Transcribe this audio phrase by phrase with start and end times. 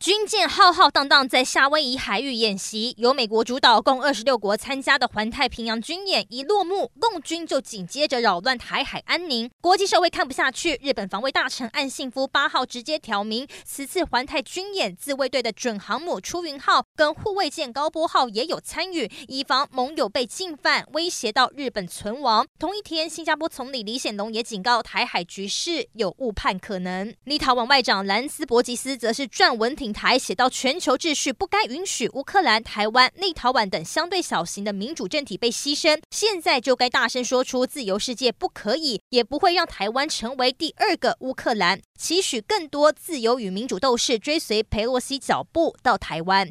[0.00, 10.80] 军舰浩浩荡荡在夏威夷海域演习，由美国主导，共二十六国参加的环太平洋军演一落幕，共军就紧接着扰乱台海安宁，国际社会看不下去。
[10.82, 22.46] 日本防卫大臣岸信夫八号直接挑明，此次环太军演，自卫队的准航母出云号跟护卫舰高波号也有参与，以防盟友被进犯，威胁到日本存亡。
[22.58, 27.14] 同一天，新加坡总理李显龙也警告台海局势有误判可能。
[27.24, 29.89] 立陶宛外长兰斯伯吉斯则是撰文挺。
[29.92, 46.48] 台写到全球秩序不该允许乌克兰、台湾、立陶宛等相对小型的民主政体被牺牲，现在就该大声说出自由世界不可以，也不会让台湾成为第二个乌克兰，期许更多自由与民主斗士追随佩洛西脚步到台湾。